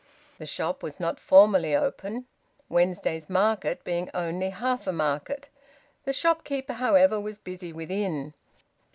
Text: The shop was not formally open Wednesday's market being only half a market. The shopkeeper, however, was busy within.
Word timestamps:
The 0.39 0.47
shop 0.47 0.81
was 0.81 0.99
not 0.99 1.19
formally 1.19 1.75
open 1.75 2.25
Wednesday's 2.69 3.29
market 3.29 3.83
being 3.83 4.09
only 4.15 4.49
half 4.49 4.87
a 4.87 4.91
market. 4.91 5.49
The 6.05 6.11
shopkeeper, 6.11 6.73
however, 6.73 7.21
was 7.21 7.37
busy 7.37 7.71
within. 7.71 8.33